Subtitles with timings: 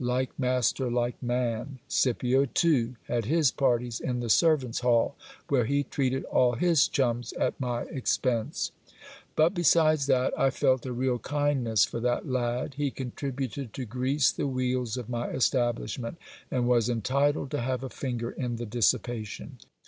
[0.00, 1.78] Like master like man!
[1.86, 5.14] Scipio, too, had his parties in the servants' hall,
[5.46, 8.72] where he treated all his chums at my expense.
[9.36, 14.32] But besides that I felt a real kindness for that lad, he contributed to grease
[14.32, 16.16] the wheels of my establish ment,
[16.50, 19.58] and was entitled to have a finger in the dissipation.